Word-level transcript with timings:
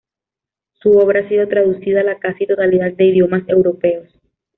Su 0.81 0.93
obra 0.97 1.19
ha 1.19 1.29
sido 1.29 1.47
traducida 1.47 2.01
a 2.01 2.03
la 2.03 2.17
casi 2.17 2.47
totalidad 2.47 2.91
de 2.93 3.05
idiomas 3.05 3.47
europeos. 3.47 4.09